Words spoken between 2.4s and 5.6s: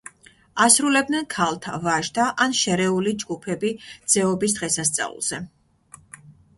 ან შერეული ჯგუფები „ძეობის“ დღესასწაულზე.